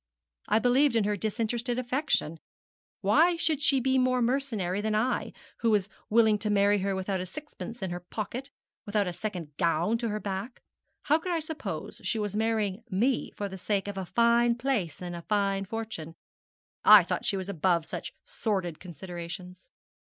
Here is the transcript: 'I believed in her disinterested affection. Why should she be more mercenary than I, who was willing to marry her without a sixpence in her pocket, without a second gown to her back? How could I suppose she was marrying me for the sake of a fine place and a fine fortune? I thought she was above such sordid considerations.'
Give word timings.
'I 0.47 0.57
believed 0.57 0.95
in 0.95 1.03
her 1.03 1.15
disinterested 1.15 1.77
affection. 1.77 2.39
Why 3.01 3.35
should 3.37 3.61
she 3.61 3.79
be 3.79 3.99
more 3.99 4.19
mercenary 4.19 4.81
than 4.81 4.95
I, 4.95 5.31
who 5.59 5.69
was 5.69 5.89
willing 6.09 6.39
to 6.39 6.49
marry 6.49 6.79
her 6.79 6.95
without 6.95 7.19
a 7.19 7.27
sixpence 7.27 7.83
in 7.83 7.91
her 7.91 7.99
pocket, 7.99 8.49
without 8.87 9.05
a 9.05 9.13
second 9.13 9.55
gown 9.57 9.99
to 9.99 10.09
her 10.09 10.19
back? 10.19 10.63
How 11.03 11.19
could 11.19 11.31
I 11.31 11.39
suppose 11.39 12.01
she 12.03 12.17
was 12.17 12.35
marrying 12.35 12.83
me 12.89 13.29
for 13.37 13.47
the 13.47 13.59
sake 13.59 13.87
of 13.87 13.95
a 13.99 14.07
fine 14.07 14.55
place 14.55 15.03
and 15.03 15.15
a 15.15 15.21
fine 15.21 15.65
fortune? 15.65 16.15
I 16.83 17.03
thought 17.03 17.23
she 17.23 17.37
was 17.37 17.47
above 17.47 17.85
such 17.85 18.11
sordid 18.23 18.79
considerations.' 18.79 19.69